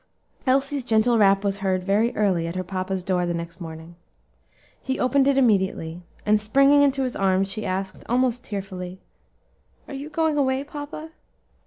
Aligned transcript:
Elsie's 0.47 0.83
gentle 0.83 1.19
rap 1.19 1.43
was 1.43 1.59
heard 1.59 1.83
very 1.83 2.11
early 2.15 2.47
at 2.47 2.55
her 2.55 2.63
papa's 2.63 3.03
door 3.03 3.27
the 3.27 3.35
next 3.35 3.61
morning. 3.61 3.95
He 4.81 4.99
opened 4.99 5.27
it 5.27 5.37
immediately, 5.37 6.01
and 6.25 6.41
springing 6.41 6.81
into 6.81 7.03
his 7.03 7.15
arms, 7.15 7.51
she 7.51 7.67
asked, 7.67 8.03
almost 8.09 8.43
tearfully, 8.43 8.99
"Are 9.87 9.93
you 9.93 10.09
going 10.09 10.37
away, 10.39 10.63
papa?" 10.63 11.11